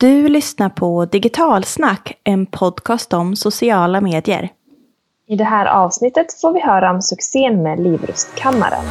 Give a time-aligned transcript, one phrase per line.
[0.00, 4.48] Du lyssnar på Digitalsnack, en podcast om sociala medier.
[5.28, 8.84] I det här avsnittet får vi höra om succén med Livrustkammaren.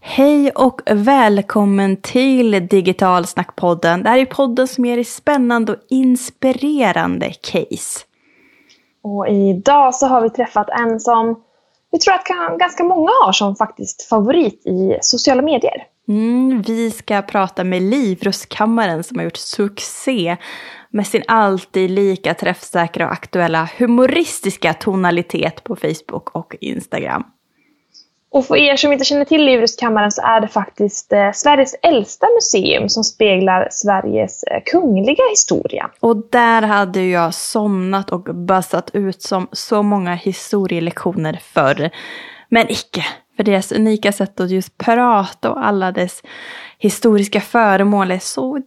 [0.00, 4.02] Hej och välkommen till Digitalsnackpodden.
[4.02, 8.09] Det här är podden som ger dig spännande och inspirerande case.
[9.02, 11.42] Och idag så har vi träffat en som
[11.92, 15.84] vi tror att kan, ganska många har som faktiskt favorit i sociala medier.
[16.08, 20.36] Mm, vi ska prata med Livrustkammaren som har gjort succé
[20.90, 27.24] med sin alltid lika träffsäkra och aktuella humoristiska tonalitet på Facebook och Instagram.
[28.32, 32.26] Och för er som inte känner till Livrustkammaren så är det faktiskt eh, Sveriges äldsta
[32.34, 35.90] museum som speglar Sveriges eh, kungliga historia.
[36.00, 41.90] Och där hade jag somnat och bassat ut som så många historielektioner förr.
[42.48, 46.22] Men icke, för deras unika sätt att just prata och alla dess
[46.78, 48.62] historiska föremål är så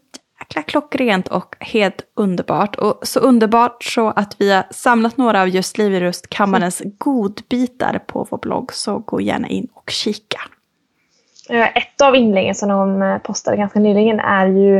[0.53, 2.75] jäkla klockrent och helt underbart.
[2.75, 8.37] Och så underbart så att vi har samlat några av just Livrustkammarens godbitar på vår
[8.37, 8.73] blogg.
[8.73, 10.39] Så gå gärna in och kika.
[11.49, 14.77] Ett av inläggen som de eh, postade ganska nyligen är ju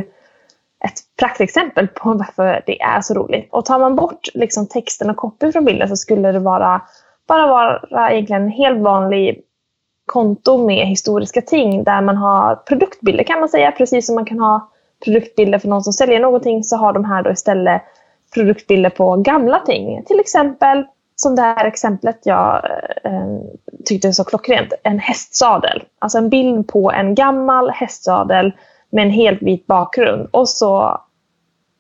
[0.86, 3.48] ett praktexempel på varför det är så roligt.
[3.52, 6.82] Och tar man bort liksom texten och copy från bilden så skulle det vara,
[7.28, 9.42] bara vara egentligen en helt vanlig
[10.06, 14.40] konto med historiska ting där man har produktbilder kan man säga, precis som man kan
[14.40, 14.73] ha
[15.04, 17.82] produktbilder för någon som säljer någonting så har de här då istället
[18.34, 20.04] produktbilder på gamla ting.
[20.06, 22.66] Till exempel som det här exemplet jag
[23.04, 23.38] eh,
[23.86, 25.84] tyckte var så klockrent, en hästsadel.
[26.00, 28.52] Alltså en bild på en gammal hästsadel
[28.90, 30.28] med en helt vit bakgrund.
[30.32, 31.02] Och så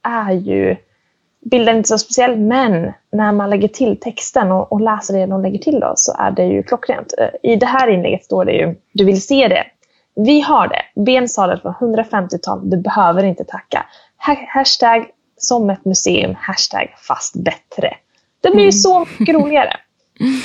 [0.03, 0.75] är ju
[1.41, 5.41] bilden inte så speciell, men när man lägger till texten och, och läser det de
[5.41, 7.13] lägger till då, så är det ju klockrent.
[7.17, 9.63] Eh, I det här inlägget står det ju, du vill se det,
[10.15, 11.01] vi har det.
[11.01, 12.69] Ben sa från 150-tal.
[12.69, 13.85] Du behöver inte tacka.
[14.47, 15.05] Hashtag
[15.37, 16.35] som ett museum.
[16.39, 17.93] Hashtag fast bättre.
[18.41, 18.71] Det blir mm.
[18.71, 19.73] så mycket roligare.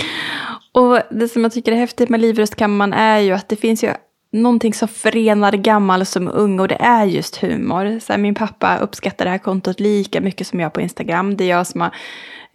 [0.73, 3.91] Och det som jag tycker är häftigt med Livrustkammaren är ju att det finns ju
[4.33, 7.99] någonting som förenar gammal som ung och det är just humor.
[7.99, 11.37] Så här, min pappa uppskattar det här kontot lika mycket som jag på Instagram.
[11.37, 11.95] Det är jag som har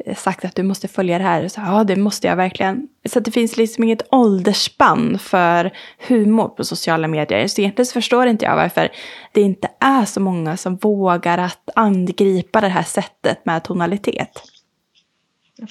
[0.05, 1.47] Eh, sagt att du måste följa det här.
[1.47, 2.87] Så, ja, det måste jag verkligen.
[3.05, 5.71] Så det finns liksom inget åldersspann för
[6.07, 7.47] humor på sociala medier.
[7.47, 8.89] Så egentligen så förstår inte jag varför
[9.31, 14.41] det inte är så många som vågar att angripa det här sättet med tonalitet.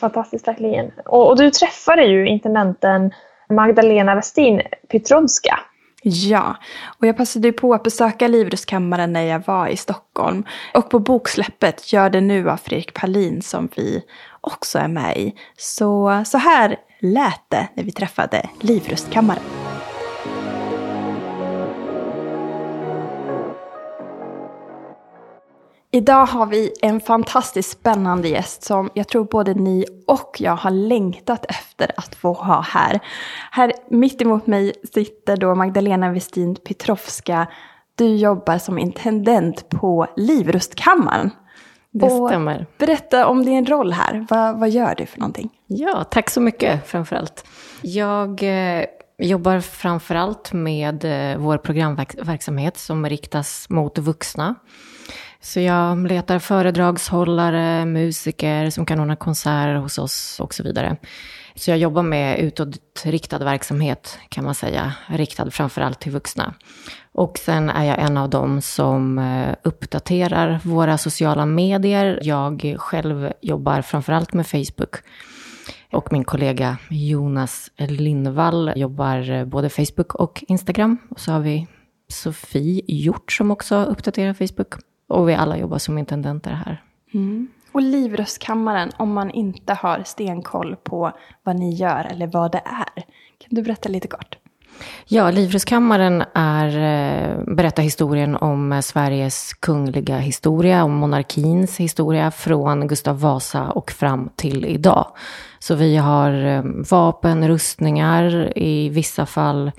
[0.00, 0.90] Fantastiskt verkligen.
[1.04, 3.12] Och, och du träffade ju intendenten
[3.48, 5.58] Magdalena Westin Pytronska.
[6.02, 6.56] Ja,
[6.98, 10.44] och jag passade på att besöka Livrustkammaren när jag var i Stockholm.
[10.74, 14.02] Och på boksläppet Gör det nu av Fredrik Palin som vi
[14.40, 15.34] också är med i.
[15.56, 19.61] Så, så här lät det när vi träffade Livrustkammaren.
[25.94, 30.70] Idag har vi en fantastiskt spännande gäst som jag tror både ni och jag har
[30.70, 33.00] längtat efter att få ha här.
[33.50, 37.46] Här mitt emot mig sitter då Magdalena Westin Petrovska.
[37.94, 41.30] Du jobbar som intendent på Livrustkammaren.
[41.90, 42.66] Det och stämmer.
[42.78, 44.26] Berätta om din roll här.
[44.30, 45.50] Vad, vad gör du för någonting?
[45.66, 47.46] Ja, tack så mycket framförallt.
[47.82, 48.84] Jag eh,
[49.18, 54.54] jobbar framförallt med eh, vår programverksamhet som riktas mot vuxna.
[55.44, 60.96] Så jag letar föredragshållare, musiker som kan ordna konserter hos oss och så vidare.
[61.54, 66.54] Så jag jobbar med utåtriktad verksamhet kan man säga, riktad framförallt till vuxna.
[67.12, 72.18] Och sen är jag en av dem som eh, uppdaterar våra sociala medier.
[72.22, 74.96] Jag själv jobbar framförallt med Facebook.
[75.92, 80.98] Och min kollega Jonas Lindvall jobbar eh, både Facebook och Instagram.
[81.10, 81.66] Och så har vi
[82.08, 84.91] Sofie Hjort som också uppdaterar Facebook.
[85.12, 86.82] Och vi alla jobbar som intendenter här.
[87.14, 87.48] Mm.
[87.72, 93.02] Och Livrustkammaren, om man inte har stenkoll på vad ni gör eller vad det är.
[93.38, 94.38] Kan du berätta lite kort?
[95.06, 102.88] Ja, Livrustkammaren är, eh, berättar historien om eh, Sveriges kungliga historia, om monarkins historia från
[102.88, 105.06] Gustav Vasa och fram till idag.
[105.58, 109.72] Så vi har eh, vapen, rustningar, i vissa fall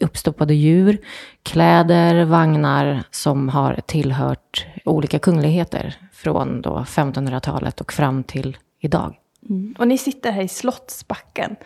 [0.00, 0.98] uppstoppade djur,
[1.42, 9.14] kläder, vagnar som har tillhört olika kungligheter från 1500-talet och fram till idag.
[9.48, 9.74] Mm.
[9.78, 11.56] Och ni sitter här i Slottsbacken.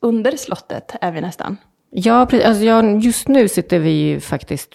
[0.00, 1.56] Under slottet är vi nästan.
[1.90, 4.74] Ja, alltså jag, just nu sitter vi ju faktiskt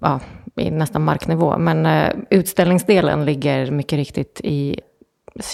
[0.00, 0.20] ja,
[0.56, 1.58] i nästan marknivå.
[1.58, 4.80] Men uh, utställningsdelen ligger mycket riktigt i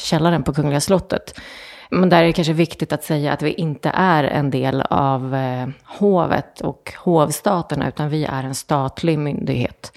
[0.04, 1.40] källaren på Kungliga slottet.
[1.90, 5.34] Men där är det kanske viktigt att säga att vi inte är en del av
[5.34, 9.92] eh, hovet och hovstaterna, utan vi är en statlig myndighet.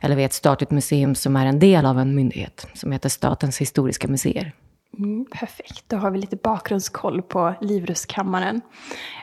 [0.00, 3.08] Eller vi är ett statligt museum som är en del av en myndighet, som heter
[3.08, 4.52] Statens historiska museer.
[4.98, 8.60] Mm, perfekt, då har vi lite bakgrundskoll på Livrustkammaren.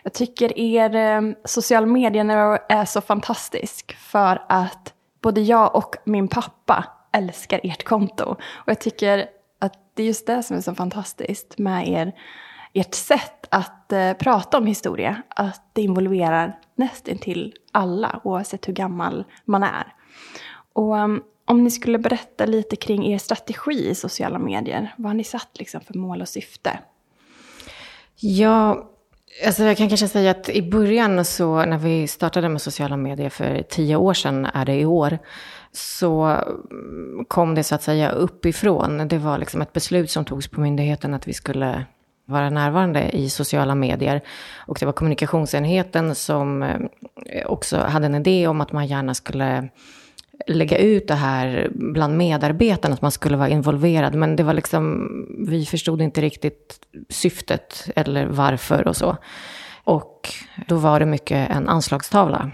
[0.03, 2.23] Jag tycker er eh, social media
[2.69, 8.25] är så fantastisk för att både jag och min pappa älskar ert konto.
[8.31, 9.27] Och jag tycker
[9.59, 12.13] att det är just det som är så fantastiskt med er,
[12.73, 15.21] ert sätt att eh, prata om historia.
[15.29, 19.93] Att det involverar nästintill alla, oavsett hur gammal man är.
[20.73, 25.13] Och um, om ni skulle berätta lite kring er strategi i sociala medier, vad har
[25.13, 26.79] ni satt liksom för mål och syfte?
[28.15, 28.89] Ja,
[29.45, 33.29] alltså jag kan kanske säga att i början så när vi startade med sociala medier
[33.29, 35.17] för tio år sedan är det i år,
[35.71, 39.07] så mm, kom det så att säga uppifrån.
[39.07, 41.85] Det var liksom ett beslut som togs på myndigheten att vi skulle
[42.25, 44.21] vara närvarande i sociala medier.
[44.57, 49.69] Och det var kommunikationsenheten som eh, också hade en idé om att man gärna skulle
[50.47, 54.15] lägga ut det här bland medarbetarna, att man skulle vara involverad.
[54.15, 55.07] Men det var liksom,
[55.47, 59.17] vi förstod inte riktigt syftet eller varför och så.
[59.83, 60.29] Och
[60.67, 62.51] då var det mycket en anslagstavla.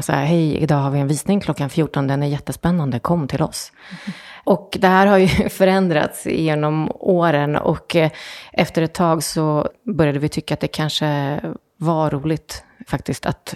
[0.00, 3.42] Så här, hej, idag har vi en visning klockan 14, den är jättespännande, kom till
[3.42, 3.72] oss.
[3.90, 4.14] Mm.
[4.44, 8.10] Och det här har ju förändrats genom åren och eh,
[8.52, 11.40] efter ett tag så började vi tycka att det kanske
[11.76, 13.54] var roligt faktiskt att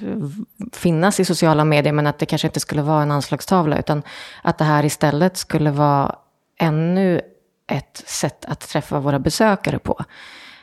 [0.72, 4.02] finnas i sociala medier, men att det kanske inte skulle vara en anslagstavla, utan
[4.42, 6.16] att det här istället skulle vara
[6.58, 7.20] ännu
[7.66, 10.04] ett sätt att träffa våra besökare på.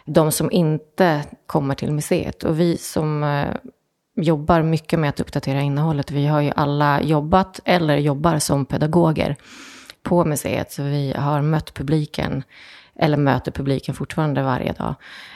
[0.06, 2.44] De som inte kommer till museet.
[2.44, 3.56] Och vi som eh,
[4.16, 9.36] jobbar mycket med att uppdatera innehållet, vi har ju alla jobbat eller jobbar som pedagoger
[10.04, 12.44] på museet, så vi har mött publiken,
[12.96, 14.96] eller möter publiken fortfarande varje dag.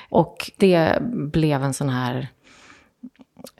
[0.09, 2.27] Och det blev en sån här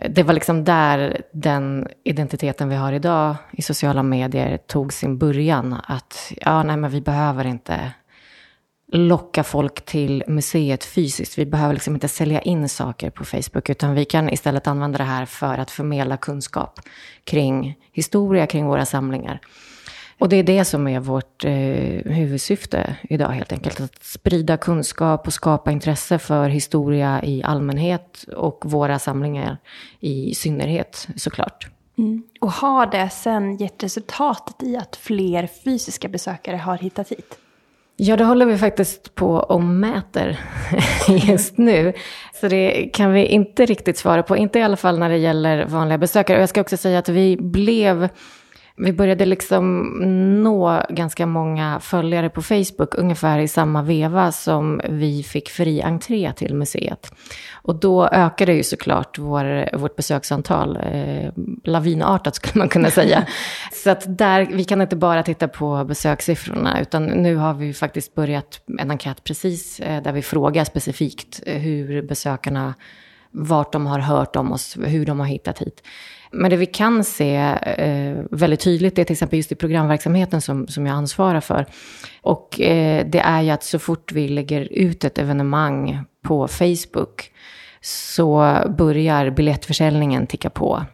[0.09, 5.81] det var liksom där den identiteten vi har idag i sociala medier tog sin början.
[5.87, 7.91] Att ja, nej, men vi behöver inte
[8.91, 11.37] locka folk till museet fysiskt.
[11.37, 15.03] Vi behöver liksom inte sälja in saker på Facebook, utan vi kan istället använda det
[15.03, 16.79] här för att förmedla kunskap
[17.23, 19.39] kring historia, kring våra samlingar.
[20.19, 21.51] Och det är det som är vårt eh,
[22.13, 23.81] huvudsyfte idag helt enkelt.
[23.81, 29.57] Att sprida kunskap och skapa intresse för historia i allmänhet och våra samlingar
[29.99, 31.67] i synnerhet såklart.
[31.97, 32.23] Mm.
[32.41, 37.37] Och har det sen gett resultatet i att fler fysiska besökare har hittat hit?
[37.97, 40.39] Ja, det håller vi faktiskt på och mäter
[41.27, 41.93] just nu.
[42.33, 45.65] Så det kan vi inte riktigt svara på, inte i alla fall när det gäller
[45.65, 46.37] vanliga besökare.
[46.37, 48.09] Och jag ska också säga att vi blev
[48.75, 49.89] vi började liksom
[50.43, 56.33] nå ganska många följare på Facebook ungefär i samma veva som vi fick fri entré
[56.33, 57.11] till museet.
[57.51, 61.31] Och då ökade ju såklart vår, vårt besöksantal eh,
[61.63, 63.27] lavinartat skulle man kunna säga.
[63.83, 68.15] Så att där, vi kan inte bara titta på besökssiffrorna, utan nu har vi faktiskt
[68.15, 72.73] börjat en enkät precis eh, där vi frågar specifikt eh, hur besökarna
[73.31, 75.83] vart de har hört om oss, hur de har hittat hit.
[76.33, 77.35] Men det vi kan se
[77.77, 81.65] eh, väldigt tydligt är till exempel just i programverksamheten som, som jag ansvarar för.
[82.21, 87.31] Och eh, det är ju att så fort vi lägger ut ett evenemang på Facebook
[87.81, 90.85] så börjar biljettförsäljningen ticka på.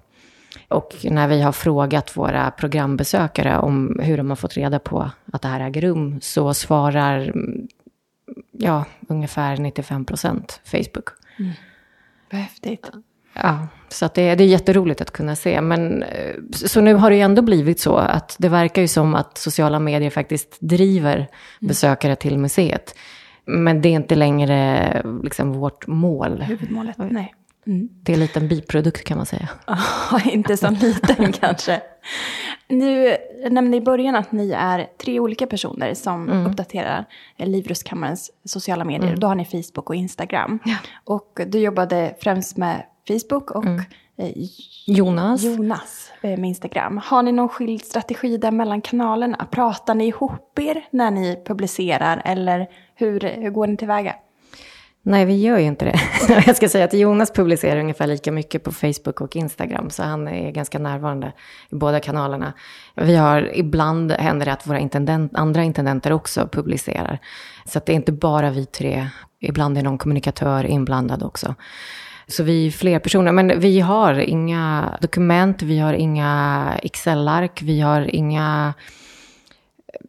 [0.68, 5.42] Och när vi har frågat våra programbesökare om hur de har fått reda på att
[5.42, 7.34] det här äger rum så svarar
[8.52, 11.10] ja, ungefär 95 procent Facebook.
[11.40, 11.52] Mm.
[12.32, 12.92] Vad häftigt.
[13.34, 15.62] Ja, så att det, det är jätteroligt att kunna se.
[15.62, 19.16] Men, eh, så nu har det ju ändå blivit så att det verkar ju som
[19.16, 21.30] att sociala medier faktiskt driver mm.
[21.60, 22.96] besökare till museet.
[23.46, 26.42] Men det är inte längre liksom vårt mål.
[26.42, 27.34] Huvudmålet, nej.
[27.68, 27.90] Mm.
[28.04, 29.50] Det är en liten biprodukt kan man säga.
[29.68, 31.82] Ja, inte så liten kanske.
[32.68, 33.18] Nu
[33.50, 36.46] nämnde i början att ni är tre olika personer som mm.
[36.46, 37.06] uppdaterar
[37.38, 39.08] Livrustkammarens sociala medier.
[39.08, 39.20] Mm.
[39.20, 40.60] Då har ni Facebook och Instagram.
[40.66, 40.76] Ja.
[41.04, 42.84] Och du jobbade främst med
[43.14, 43.82] Facebook och mm.
[44.18, 44.32] eh,
[44.88, 45.44] Jonas.
[45.44, 47.02] Jonas eh, med Instagram.
[47.04, 49.48] Har ni någon skild strategi där mellan kanalerna?
[49.52, 54.16] Pratar ni ihop er när ni publicerar eller hur, hur går ni tillväga?
[55.02, 56.00] Nej, vi gör ju inte det.
[56.46, 60.28] Jag ska säga att Jonas publicerar ungefär lika mycket på Facebook och Instagram, så han
[60.28, 61.34] är ganska närvarande
[61.70, 62.54] i båda kanalerna.
[62.96, 67.20] Vi har, ibland händer det att våra intendent, andra intendenter också publicerar.
[67.66, 69.08] Så det är inte bara vi tre,
[69.40, 71.56] ibland är någon kommunikatör inblandad också.
[72.30, 77.82] Så vi är fler personer, men vi har inga dokument, vi har inga Excel-ark, vi
[77.82, 78.74] har inga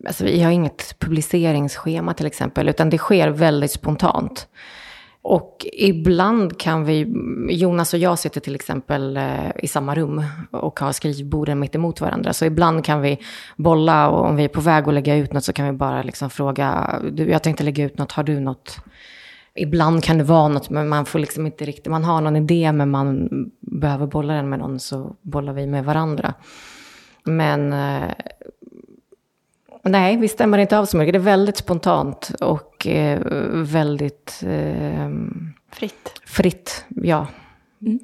[0.06, 4.48] Alltså vi har inget publiceringsschema till exempel, utan det sker väldigt spontant.
[5.22, 7.06] Och ibland kan vi,
[7.50, 12.00] Jonas och jag sitter till exempel eh, i samma rum och har skrivborden mitt emot
[12.00, 12.32] varandra.
[12.32, 13.18] Så ibland kan vi
[13.56, 16.02] bolla och om vi är på väg att lägga ut något så kan vi bara
[16.02, 18.78] liksom fråga, du, jag tänkte lägga ut något, har du något?
[19.54, 22.72] Ibland kan det vara något, men man får liksom inte riktigt, man har någon idé
[22.72, 23.28] men man
[23.60, 26.34] behöver bolla den med någon så bollar vi med varandra.
[27.24, 28.14] Men eh,
[29.82, 31.12] Nej, vi stämmer inte av så mycket.
[31.12, 33.20] Det är väldigt spontant och eh,
[33.52, 34.42] väldigt...
[34.46, 35.10] Eh,
[35.72, 36.12] fritt.
[36.26, 37.26] Fritt, ja.
[37.82, 37.98] Mm.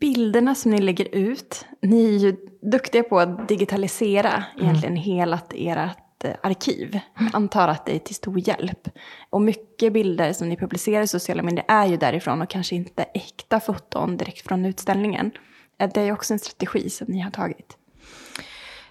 [0.00, 4.66] Bilderna som ni lägger ut, ni är ju duktiga på att digitalisera mm.
[4.66, 7.00] egentligen hela ert Eh, arkiv.
[7.18, 8.88] Jag antar att det är till stor hjälp.
[9.30, 13.02] Och mycket bilder som ni publicerar i sociala medier är ju därifrån och kanske inte
[13.02, 15.30] äkta foton direkt från utställningen.
[15.94, 17.76] Det är också en strategi som ni har tagit.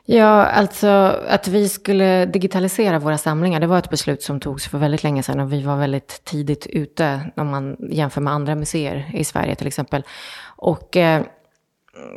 [0.08, 0.88] Ja, alltså
[1.30, 5.24] att vi skulle digitalisera våra samlingar, det var ett beslut som togs för väldigt länge
[5.24, 9.56] sedan och vi var väldigt tidigt ute om man jämför med andra museer i Sverige
[9.56, 10.04] till exempel.
[10.46, 11.24] Och eh,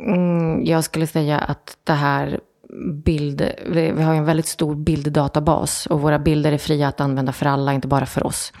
[0.05, 2.39] mm, jag skulle säga att det här
[3.03, 7.45] bild, vi har en väldigt stor bilddatabas och våra bilder är fria att använda för
[7.45, 8.53] alla, inte bara för oss.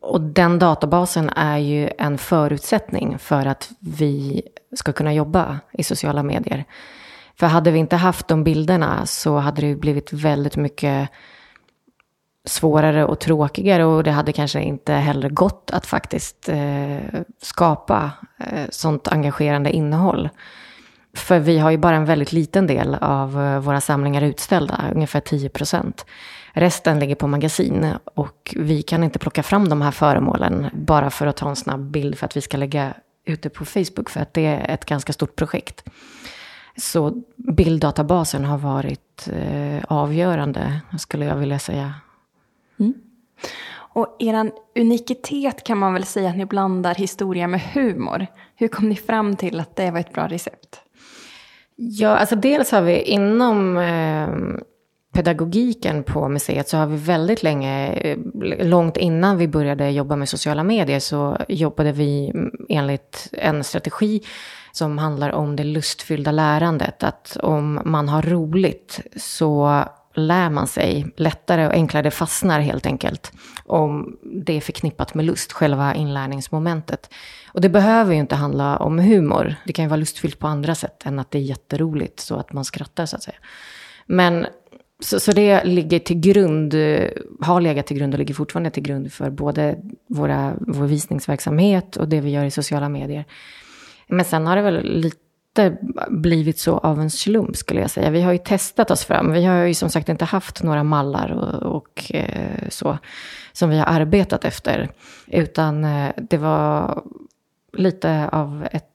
[0.00, 4.42] Och den databasen är ju en förutsättning för att vi
[4.76, 6.64] ska kunna jobba i sociala medier.
[7.38, 11.08] För hade vi inte haft de bilderna så hade det blivit väldigt mycket
[12.44, 18.64] svårare och tråkigare och det hade kanske inte heller gått att faktiskt eh, skapa eh,
[18.70, 20.28] sånt engagerande innehåll.
[21.18, 25.20] För vi har ju bara en väldigt liten del av eh, våra samlingar utställda, ungefär
[25.20, 26.06] 10 procent.
[26.52, 31.26] Resten ligger på magasin och vi kan inte plocka fram de här föremålen bara för
[31.26, 32.94] att ta en snabb bild för att vi ska lägga
[33.24, 35.84] ut det på Facebook för att det är ett ganska stort projekt.
[36.76, 41.94] Så bilddatabasen har varit eh, avgörande, skulle jag vilja säga.
[42.80, 42.94] Mm.
[43.70, 48.26] Och er unikitet kan man väl säga att ni blandar historia med humor.
[48.56, 50.80] Hur kom ni fram till att det var ett bra recept?
[51.80, 54.28] Ja, alltså dels har vi inom eh,
[55.14, 58.18] pedagogiken på museet så har vi väldigt länge, eh,
[58.66, 64.22] långt innan vi började jobba med sociala medier så jobbade vi mm, enligt en strategi
[64.72, 67.02] som handlar om det lustfyllda lärandet.
[67.02, 72.86] Att om man har roligt så lär man sig lättare och enklare, det fastnar helt
[72.86, 73.32] enkelt.
[73.66, 77.10] Om det är förknippat med lust, själva inlärningsmomentet.
[77.48, 79.54] Och det behöver ju inte handla om humor.
[79.64, 82.52] Det kan ju vara lustfyllt på andra sätt än att det är jätteroligt så att
[82.52, 83.36] man skrattar så att säga.
[84.06, 84.46] Men
[85.00, 86.74] så, så det ligger till grund,
[87.40, 92.08] har legat till grund och ligger fortfarande till grund för både våra, vår visningsverksamhet och
[92.08, 93.24] det vi gör i sociala medier.
[94.08, 95.76] Men sen har det väl lite
[96.08, 98.10] blivit så av en slump skulle jag säga.
[98.10, 99.32] Vi har ju testat oss fram.
[99.32, 102.98] Vi har ju som sagt inte haft några mallar och, och eh, så
[103.52, 104.88] som vi har arbetat efter.
[105.26, 107.02] Utan eh, det var
[107.78, 108.90] lite av ett,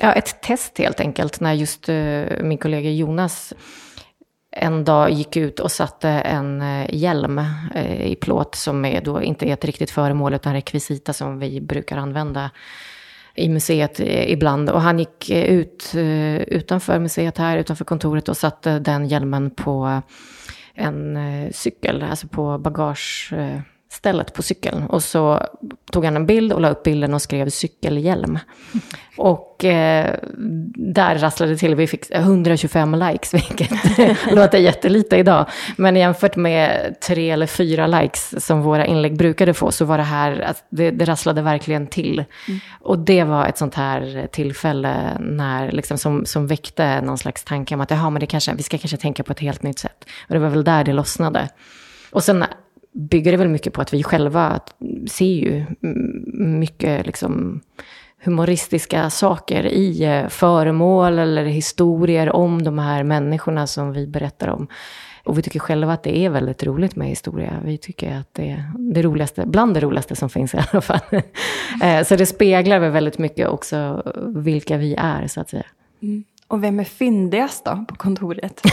[0.00, 1.40] ja, ett test helt enkelt.
[1.40, 3.54] När just uh, min kollega Jonas
[4.50, 7.38] en dag gick ut och satte en eh, hjälm
[7.74, 11.60] eh, i plåt som är då inte är ett riktigt föremål utan rekvisita som vi
[11.60, 12.50] brukar använda
[13.34, 14.70] i museet ibland.
[14.70, 15.92] Och han gick ut
[16.46, 20.02] utanför museet här, utanför kontoret och satte den hjälmen på
[20.74, 21.18] en
[21.52, 23.32] cykel, alltså på bagage
[23.90, 24.82] stället på cykeln.
[24.82, 25.46] Och så
[25.92, 28.38] tog han en bild och la upp bilden och skrev cykelhjälm.
[29.16, 30.14] Och eh,
[30.74, 31.74] där rasslade det till.
[31.74, 33.70] Vi fick 125 likes, vilket
[34.32, 35.46] låter jättelite idag.
[35.76, 40.04] Men jämfört med tre eller fyra likes som våra inlägg brukade få så var det
[40.04, 42.24] här, alltså, det, det rasslade verkligen till.
[42.48, 42.60] Mm.
[42.80, 47.74] Och det var ett sånt här tillfälle när, liksom, som, som väckte någon slags tanke
[47.74, 50.04] om att Jaha, men det kanske, vi ska kanske tänka på ett helt nytt sätt.
[50.28, 51.48] Och det var väl där det lossnade.
[52.10, 52.44] Och sen
[52.92, 54.60] bygger det väl mycket på att vi själva
[55.06, 55.64] ser ju
[56.34, 57.60] mycket liksom
[58.24, 64.68] humoristiska saker i eh, föremål eller historier om de här människorna som vi berättar om.
[65.24, 67.60] Och vi tycker själva att det är väldigt roligt med historia.
[67.64, 71.00] Vi tycker att det är det roligaste, bland det roligaste som finns i alla fall.
[71.82, 75.66] Eh, så det speglar väl väldigt mycket också vilka vi är, så att säga.
[76.02, 76.24] Mm.
[76.50, 78.62] Och vem är fyndigast då på kontoret?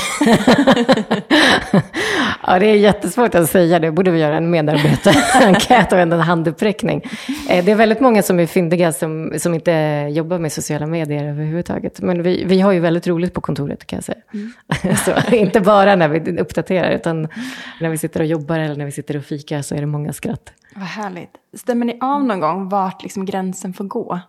[2.48, 3.80] ja, det är jättesvårt att säga.
[3.80, 7.02] Det borde vi göra en medarbetarenkät och en handuppräckning.
[7.50, 9.72] Eh, det är väldigt många som är fyndiga som, som inte
[10.12, 12.02] jobbar med sociala medier överhuvudtaget.
[12.02, 14.22] Men vi, vi har ju väldigt roligt på kontoret kan jag säga.
[14.34, 14.54] Mm.
[15.30, 17.28] så, inte bara när vi uppdaterar, utan
[17.82, 20.14] när vi sitter och jobbar eller när vi sitter och fikar så är det många
[20.14, 20.54] skratt.
[20.76, 21.32] Vad härligt.
[21.54, 24.20] Stämmer ni av någon gång vart liksom gränsen får gå?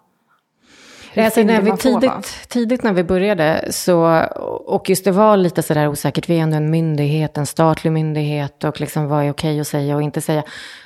[1.24, 2.00] Alltså, när vi får vara?
[2.00, 4.24] tidigt, tidigt när vi började, så,
[4.66, 8.64] och just det var lite sådär osäkert, vi är ändå en myndighet, en statlig myndighet
[8.64, 10.42] och liksom vad är okej att säga och inte säga.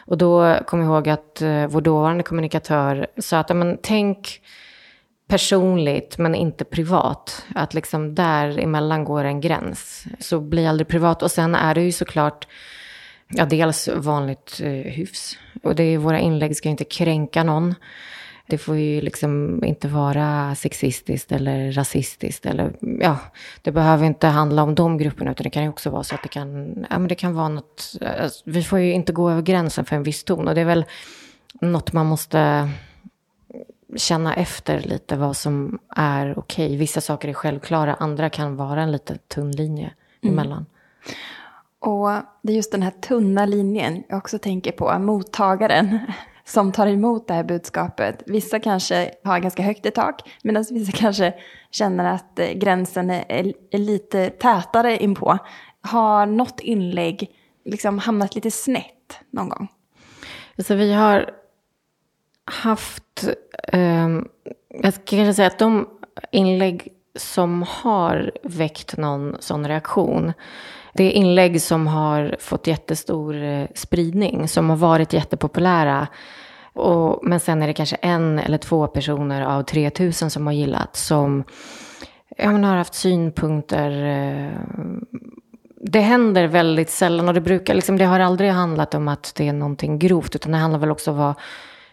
[0.07, 4.41] Och då kom jag ihåg att eh, vår dåvarande kommunikatör sa att, men tänk
[5.31, 7.45] personligt men inte privat.
[7.55, 10.05] Att liksom däremellan går en gräns.
[10.19, 11.23] Så bli aldrig privat.
[11.23, 12.47] Och sen är det ju såklart,
[13.29, 15.39] ja dels vanligt eh, hyfs.
[15.63, 17.75] Och det är, våra inlägg ska inte kränka någon.
[18.51, 22.47] Det får ju liksom inte vara sexistiskt eller rasistiskt.
[22.47, 23.19] Eller, ja,
[23.63, 26.23] det behöver inte handla om de grupperna, utan det kan ju också vara så att
[26.23, 27.93] det kan, ja, men det kan vara något...
[28.21, 30.49] Alltså, vi får ju inte gå över gränsen för en viss ton.
[30.49, 30.85] Och det är väl
[31.61, 32.71] något man måste
[33.97, 36.77] känna efter lite vad som är okej.
[36.77, 39.91] Vissa saker är självklara, andra kan vara en lite tunn linje
[40.23, 40.67] emellan.
[41.79, 42.09] Och
[42.43, 45.99] det är just den här tunna linjen jag också tänker på, mottagaren
[46.51, 48.23] som tar emot det här budskapet.
[48.27, 51.35] Vissa kanske har ganska högt i tak, medan vissa kanske
[51.71, 53.25] känner att eh, gränsen är,
[53.71, 55.39] är, lite tätare inpå.
[55.81, 57.31] Har något inlägg
[57.65, 59.69] liksom hamnat lite snett någon gång?
[60.59, 61.31] Alltså vi har
[62.45, 63.29] haft,
[63.69, 64.09] eh,
[64.69, 65.89] jag ska kanske säga att de
[66.33, 70.33] inlägg som har väckt någon sån reaktion,
[70.95, 76.09] det är inlägg som har fått jättestor eh, spridning, som har varit jättepopulära.
[76.73, 80.97] Och, men sen är det kanske en eller två personer av 3000 som har gillat,
[80.97, 81.45] som
[82.37, 84.05] ja, men har haft synpunkter.
[84.05, 84.51] Eh,
[85.83, 89.49] det händer väldigt sällan och det brukar liksom, det har aldrig handlat om att det
[89.49, 91.35] är någonting grovt, utan det handlar väl också om vad,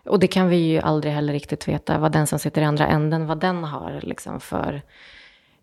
[0.06, 2.88] och det kan vi ju aldrig heller riktigt veta, vad den som sitter i andra
[2.88, 4.82] änden, vad den har liksom för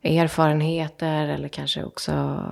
[0.02, 2.42] erfarenheter eller kanske också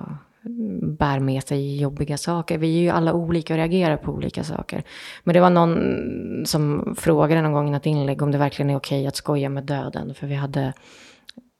[0.81, 2.57] bär med sig jobbiga saker.
[2.57, 4.83] Vi är ju alla olika och reagerar på olika saker.
[5.23, 8.75] Men det var någon som frågade någon gång i ett inlägg om det verkligen är
[8.75, 10.13] okej att skoja med döden.
[10.13, 10.73] För vi hade,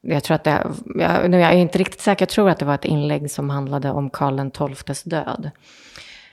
[0.02, 2.66] jag tror att det, jag, nu är jag inte riktigt säker, jag tror att det
[2.66, 5.52] var ett inlägg som handlade om Karl XIIs död.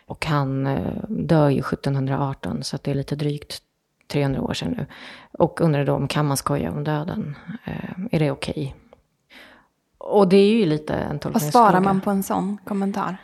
[0.06, 3.62] Och han eh, dör ju 1718, så att det är lite drygt
[4.12, 4.86] 300 år sedan nu.
[5.32, 7.36] Och undrade då om kan man skoja om döden?
[7.64, 8.74] Eh, är det okej?
[10.00, 11.52] Och det är ju lite en Vad tolkningsfråga.
[11.52, 13.16] svarar man på en sån kommentar?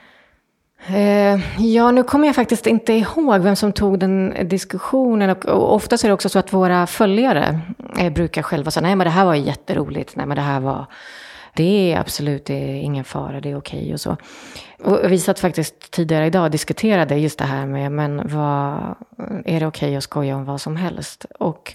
[0.86, 5.30] Eh, ja, nu kommer jag faktiskt inte ihåg vem som tog den diskussionen.
[5.30, 7.60] Och, och ofta är det också så att våra följare
[7.98, 10.86] eh, brukar själva säga, nej men det här var jätteroligt, nej men det här var,
[11.54, 14.16] det är absolut det är ingen fara, det är okej och så.
[14.84, 18.94] Och vi satt faktiskt tidigare idag och diskuterade just det här med, men vad,
[19.44, 21.26] är det okej att skoja om vad som helst?
[21.38, 21.74] Och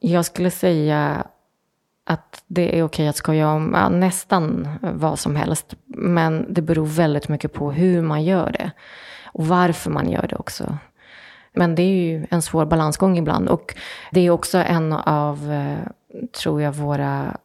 [0.00, 1.26] jag skulle säga
[2.10, 5.74] att det är okej att skoja om ja, nästan vad som helst.
[5.86, 8.70] Men det beror väldigt mycket på hur man gör det.
[9.24, 10.78] Och varför man gör det också.
[11.52, 13.48] Men det är ju en svår balansgång ibland.
[13.48, 13.74] Och
[14.10, 17.36] det är också en av, eh, tror jag, våra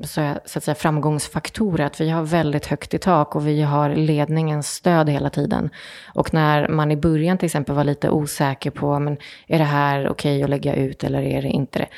[0.00, 1.84] så, så att säga, framgångsfaktorer.
[1.84, 5.70] Att vi har väldigt högt i tak och vi har ledningens stöd hela tiden.
[6.14, 10.08] Och när man i början till exempel var lite osäker på, men är det här
[10.08, 11.88] okej att lägga ut eller är det inte det?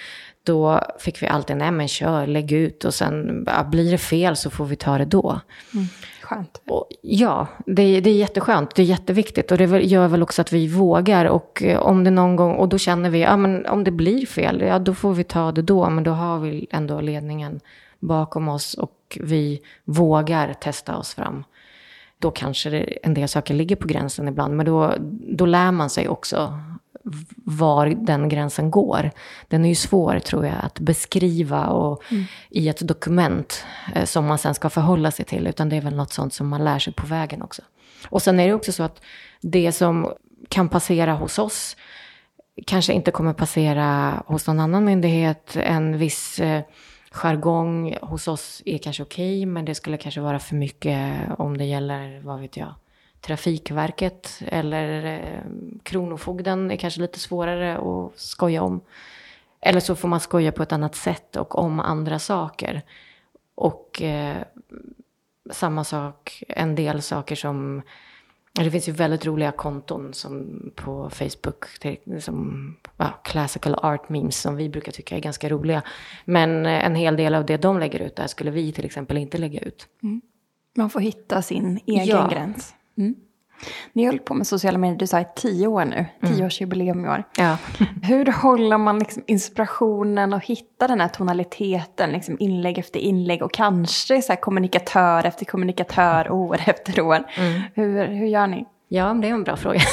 [0.47, 4.37] Då fick vi alltid, nej men kör, lägg ut och sen ja, blir det fel
[4.37, 5.41] så får vi ta det då.
[6.23, 6.61] Skönt.
[6.69, 10.43] Och ja, det, är- det är jätteskönt, det är jätteviktigt och det gör väl också
[10.43, 13.67] att vi vågar och eh, om det någon gång, och då känner vi, ja men
[13.67, 16.67] om det blir fel, ja då får vi ta det då, men då har vi
[16.71, 17.61] ändå ledningen
[18.01, 21.45] bakom oss och vi vågar testa oss fram.
[22.19, 24.95] Då kanske det, en del saker ligger på gränsen ibland, men då,
[25.29, 26.59] då lär man sig också
[27.45, 29.11] var den gränsen går.
[29.49, 32.03] Den är ju svår tror jag att beskriva och
[32.51, 33.65] i ett dokument
[33.95, 35.47] eh, som man sen ska förhålla sig till.
[35.47, 37.63] Utan det är väl något sånt som man lär sig på vägen också.
[38.09, 39.01] Och sen är det också så att
[39.41, 40.13] det som
[40.49, 41.77] kan passera hos oss
[42.67, 45.57] kanske inte kommer passera hos någon annan myndighet.
[45.57, 46.63] En viss eh,
[47.11, 51.65] jargong hos oss är kanske okej, men det skulle kanske vara för mycket om det
[51.65, 52.75] gäller, vad vet jag,
[53.21, 55.51] Trafikverket eller eh,
[55.83, 58.81] Kronofogden är kanske lite svårare att skoja om.
[59.61, 62.83] Eller så får man skoja på ett annat sätt och om andra saker.
[63.55, 64.37] Och eh,
[65.51, 67.83] samma sak, en del saker som...
[68.53, 71.65] Det finns ju väldigt roliga konton som på Facebook,
[72.21, 75.83] som ja, classical art memes som vi brukar tycka är ganska roliga.
[76.25, 79.17] Men eh, en hel del av det de lägger ut där skulle vi till exempel
[79.17, 79.89] inte lägga ut.
[80.77, 82.29] Man får hitta sin egen Ja.
[82.29, 82.75] gräns.
[82.99, 83.15] Mm.
[83.93, 87.09] Ni har hållit på med sociala medier, du sa i tio år nu, tioårsjubileum i
[87.09, 87.25] år.
[87.37, 87.57] Ja.
[88.03, 93.53] Hur håller man liksom inspirationen och hittar den här tonaliteten, liksom inlägg efter inlägg och
[93.53, 97.25] kanske så kommunikatör efter kommunikatör år efter år?
[97.75, 98.67] Hur, hur gör ni?
[98.89, 99.81] Ja, det är en bra fråga.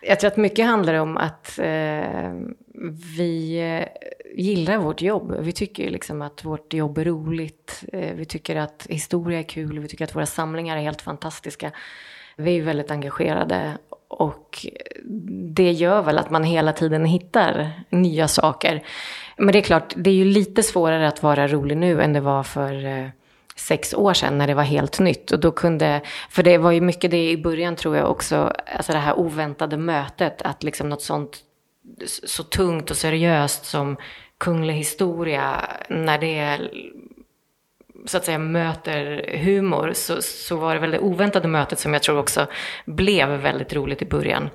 [0.00, 2.32] jag tror att mycket handlar om att eh,
[3.16, 3.88] vi eh,
[4.34, 5.36] gillar vårt jobb.
[5.40, 7.84] Vi tycker liksom att vårt jobb är roligt.
[7.92, 9.78] Eh, vi tycker att historia är kul.
[9.78, 11.70] Vi tycker att våra samlingar är helt fantastiska.
[12.36, 13.78] Vi är väldigt engagerade
[14.08, 14.66] och
[15.54, 18.82] det gör väl att man hela tiden hittar nya saker.
[19.36, 22.20] Men det är klart, det är ju lite svårare att vara rolig nu än det
[22.20, 23.08] var för eh,
[23.56, 25.32] sex år sedan när det var helt nytt.
[25.32, 28.92] Och då kunde, för det var ju mycket det i början tror jag också, alltså
[28.92, 31.38] det här oväntade mötet, att liksom något sånt
[32.24, 33.96] så tungt och seriöst som
[34.38, 36.58] kunglig historia, när det
[38.06, 42.02] så att säga möter humor så, så var det väl det oväntade mötet som jag
[42.02, 42.46] tror också
[42.84, 44.50] blev väldigt roligt i början.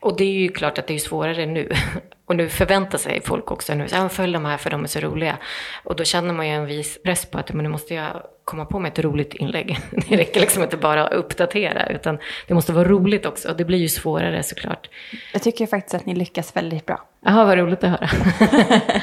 [0.00, 1.68] Och det är ju klart att det är svårare nu.
[2.26, 5.00] Och nu förväntar sig folk också nu, ja, följ de här för de är så
[5.00, 5.38] roliga.
[5.84, 8.64] Och då känner man ju en viss press på att men nu måste jag komma
[8.64, 9.78] på med ett roligt inlägg.
[10.08, 13.48] Det räcker liksom inte bara att uppdatera, utan det måste vara roligt också.
[13.48, 14.90] Och det blir ju svårare såklart.
[15.32, 17.08] Jag tycker faktiskt att ni lyckas väldigt bra.
[17.24, 18.08] Jaha, vad roligt att höra.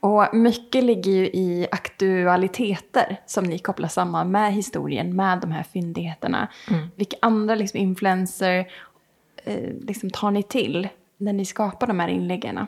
[0.00, 5.62] Och mycket ligger ju i aktualiteter som ni kopplar samman med historien, med de här
[5.62, 6.48] fyndigheterna.
[6.70, 6.88] Mm.
[6.96, 8.66] Vilka andra liksom, influenser
[9.46, 12.66] Eh, liksom, tar ni till när ni skapar de här inläggen?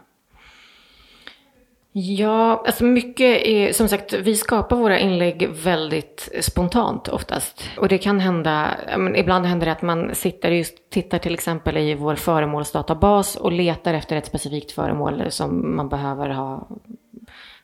[1.92, 7.70] Ja, alltså mycket är, som sagt, vi skapar våra inlägg väldigt spontant oftast.
[7.76, 11.76] Och det kan hända, men ibland händer det att man sitter just, tittar till exempel
[11.76, 16.68] i vår föremålsdatabas och letar efter ett specifikt föremål som man behöver ha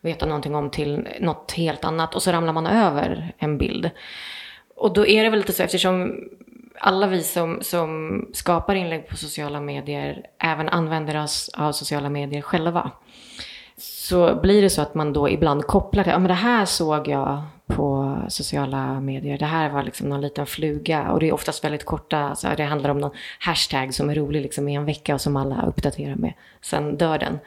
[0.01, 3.91] veta någonting om till något helt annat och så ramlar man över en bild.
[4.77, 6.15] Och då är det väl lite så eftersom
[6.79, 12.43] alla vi som, som skapar inlägg på sociala medier även använder oss av sociala medier
[12.43, 12.91] själva.
[13.77, 16.11] Så blir det så att man då ibland kopplar det.
[16.11, 19.39] ja men det här såg jag på sociala medier.
[19.39, 22.65] Det här var liksom någon liten fluga och det är oftast väldigt korta, alltså det
[22.65, 26.15] handlar om någon hashtag som är rolig liksom i en vecka och som alla uppdaterar
[26.15, 26.33] med.
[26.61, 27.39] Sen dör den.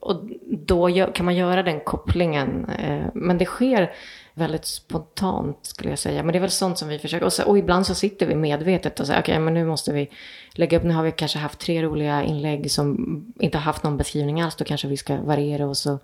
[0.00, 0.16] Och
[0.50, 2.70] då kan man göra den kopplingen.
[2.78, 3.92] Eh, men det sker
[4.34, 6.22] väldigt spontant skulle jag säga.
[6.22, 7.26] Men det är väl sånt som vi försöker.
[7.26, 9.92] Och, så, och ibland så sitter vi medvetet och säger okej, okay, men nu måste
[9.92, 10.10] vi
[10.52, 10.84] lägga upp.
[10.84, 12.94] Nu har vi kanske haft tre roliga inlägg som
[13.40, 14.56] inte har haft någon beskrivning alls.
[14.56, 15.98] Då kanske vi ska variera och så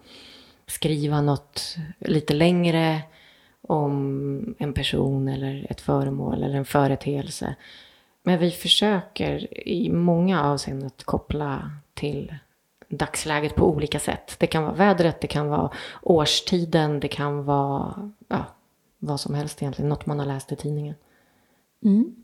[0.66, 3.02] skriva något lite längre
[3.62, 7.54] om en person eller ett föremål eller en företeelse.
[8.22, 12.34] Men vi försöker i många avseenden att koppla till
[12.90, 14.36] dagsläget på olika sätt.
[14.38, 15.70] Det kan vara vädret, det kan vara
[16.02, 18.44] årstiden, det kan vara ja,
[18.98, 20.94] vad som helst egentligen, något man har läst i tidningen.
[21.84, 22.14] Mm.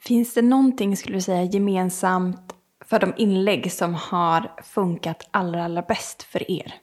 [0.00, 5.82] Finns det någonting, skulle du säga, gemensamt för de inlägg som har funkat allra, allra
[5.82, 6.74] bäst för er?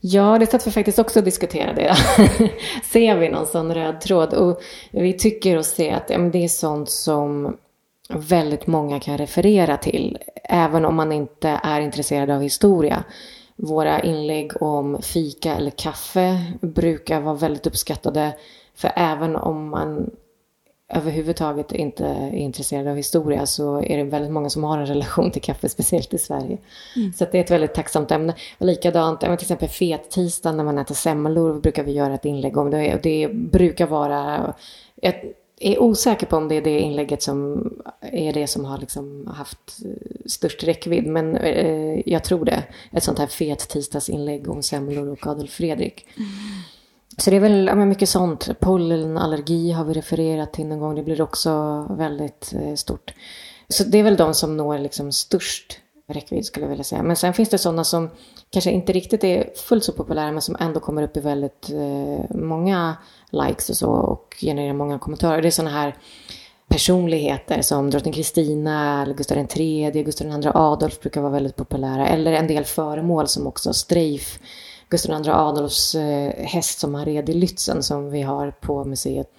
[0.00, 1.94] Ja, det satt vi faktiskt också och diskuterade.
[2.84, 4.34] Ser vi någon sån röd tråd?
[4.34, 7.56] Och vi tycker oss se att ja, det är sånt som
[8.16, 13.04] väldigt många kan referera till, även om man inte är intresserad av historia.
[13.56, 18.32] Våra inlägg om fika eller kaffe brukar vara väldigt uppskattade,
[18.74, 20.10] för även om man
[20.94, 25.30] överhuvudtaget inte är intresserad av historia så är det väldigt många som har en relation
[25.30, 26.58] till kaffe, speciellt i Sverige.
[26.96, 27.12] Mm.
[27.12, 28.34] Så det är ett väldigt tacksamt ämne.
[28.58, 32.70] Och likadant, till exempel fet-tisdag när man äter semlor brukar vi göra ett inlägg om
[32.70, 33.00] det.
[33.02, 34.54] Det brukar vara
[35.02, 35.22] ett,
[35.62, 37.70] är osäker på om det är det inlägget som
[38.00, 39.78] är det som har liksom haft
[40.26, 41.06] störst räckvidd.
[41.06, 42.62] Men eh, jag tror det.
[42.92, 46.06] Ett sånt här fet tisdagsinlägg om semlor och Adolf Fredrik.
[46.16, 46.28] Mm.
[47.18, 48.60] Så det är väl ja, mycket sånt.
[48.60, 50.94] Pollenallergi har vi refererat till någon gång.
[50.94, 53.14] Det blir också väldigt eh, stort.
[53.68, 55.78] Så det är väl de som når liksom störst
[56.12, 57.02] räckvidd skulle jag vilja säga.
[57.02, 58.10] Men sen finns det sådana som
[58.50, 62.36] kanske inte riktigt är fullt så populära men som ändå kommer upp i väldigt eh,
[62.36, 62.96] många
[63.30, 65.42] likes och så och genererar många kommentarer.
[65.42, 65.96] Det är sådana här
[66.68, 72.06] personligheter som drottning Kristina, Gustav III, Gustav II Adolf brukar vara väldigt populära.
[72.06, 74.38] Eller en del föremål som också Streif,
[74.88, 79.30] Gustav II Adolfs eh, häst som han red i Lützen som vi har på museet.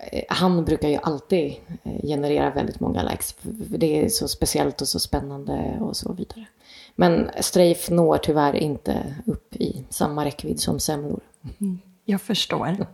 [0.00, 3.34] Eh, han brukar ju alltid eh, generera väldigt många likes.
[3.68, 6.46] Det är så speciellt och så spännande och så vidare.
[6.94, 11.20] Men Streif når tyvärr inte upp i samma räckvidd som semlor.
[11.60, 12.86] Mm, jag förstår.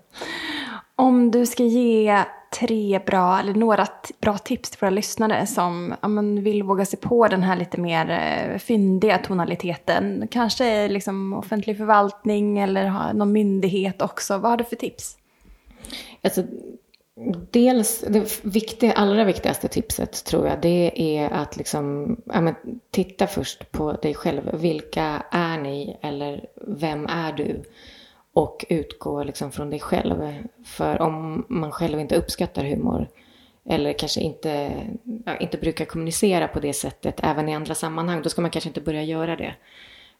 [0.96, 2.24] Om du ska ge
[2.60, 3.86] tre bra, eller några
[4.20, 6.08] bra tips till våra lyssnare som ja,
[6.42, 10.28] vill våga sig på den här lite mer eh, fyndiga tonaliteten.
[10.30, 14.38] Kanske liksom offentlig förvaltning eller någon myndighet också.
[14.38, 15.16] Vad har du för tips?
[16.22, 16.42] Alltså,
[17.50, 22.54] Dels, det viktiga, allra viktigaste tipset tror jag, det är att liksom, ja, men,
[22.90, 24.50] titta först på dig själv.
[24.54, 27.62] Vilka är ni eller vem är du?
[28.32, 30.44] Och utgå liksom från dig själv.
[30.64, 33.08] För om man själv inte uppskattar humor,
[33.68, 34.70] eller kanske inte,
[35.24, 38.70] ja, inte brukar kommunicera på det sättet även i andra sammanhang, då ska man kanske
[38.70, 39.54] inte börja göra det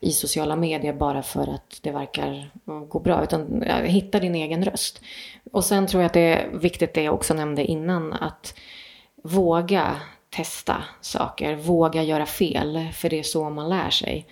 [0.00, 2.50] i sociala medier bara för att det verkar
[2.88, 5.00] gå bra, utan ja, hitta din egen röst.
[5.52, 8.54] Och sen tror jag att det är viktigt, det jag också nämnde innan, att
[9.22, 14.26] våga testa saker, våga göra fel, för det är så man lär sig.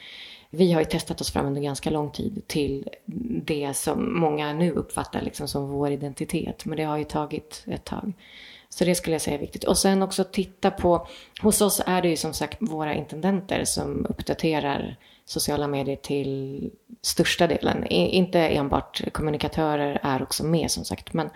[0.51, 2.89] Vi har ju testat oss fram under ganska lång tid till
[3.45, 7.85] det som många nu uppfattar liksom som vår identitet, men det har ju tagit ett
[7.85, 8.13] tag.
[8.75, 9.65] Så det skulle jag säga är viktigt.
[9.65, 11.07] Och sen också titta på,
[11.43, 16.71] hos oss är det ju som sagt våra intendenter som uppdaterar sociala medier till
[17.03, 17.87] största delen.
[17.87, 21.31] Inte enbart kommunikatörer är också med som sagt, men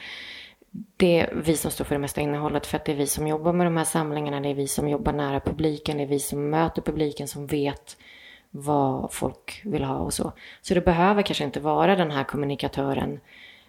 [0.97, 3.27] det är vi som står för det mesta innehållet för att det är vi som
[3.27, 6.19] jobbar med de här samlingarna, det är vi som jobbar nära publiken, det är vi
[6.19, 7.97] som möter publiken som vet
[8.51, 10.33] vad folk vill ha och så.
[10.63, 13.21] Så det behöver kanske inte vara den här kommunikatören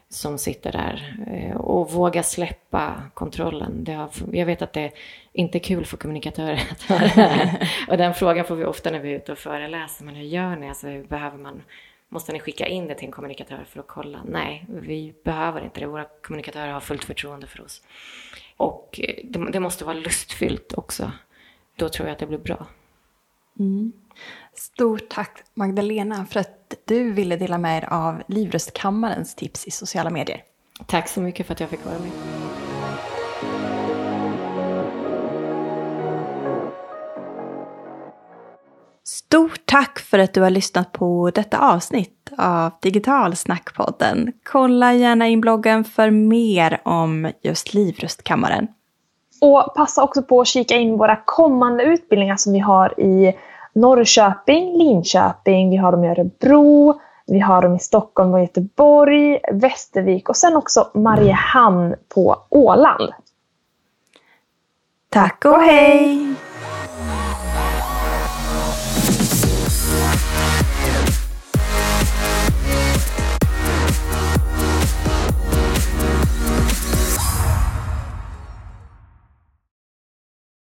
[0.09, 3.83] som sitter där eh, och våga släppa kontrollen.
[3.83, 4.91] Det har, jag vet att det
[5.33, 7.49] inte är kul för kommunikatörer att höra
[7.87, 10.05] Och den frågan får vi ofta när vi är ute och föreläser.
[10.05, 10.69] Men hur gör ni?
[10.69, 11.61] Alltså, behöver man,
[12.09, 14.19] måste ni skicka in det till en kommunikatör för att kolla?
[14.25, 15.87] Nej, vi behöver inte det.
[15.87, 17.81] Våra kommunikatörer har fullt förtroende för oss.
[18.57, 21.11] Och eh, det, det måste vara lustfyllt också.
[21.75, 22.65] Då tror jag att det blir bra.
[23.59, 23.91] Mm.
[24.53, 30.09] Stort tack Magdalena för att du ville dela med dig av Livrustkammarens tips i sociala
[30.09, 30.43] medier.
[30.85, 32.11] Tack så mycket för att jag fick vara med.
[39.03, 44.33] Stort tack för att du har lyssnat på detta avsnitt av Digitalsnackpodden.
[44.43, 48.67] Kolla gärna in bloggen för mer om just Livrustkammaren.
[49.41, 53.33] Och passa också på att kika in våra kommande utbildningar som vi har i
[53.77, 60.29] Norrköping, Linköping, vi har dem i Örebro, vi har dem i Stockholm och Göteborg, Västervik
[60.29, 63.13] och sen också Mariehamn på Åland.
[65.09, 66.35] Tack och hej!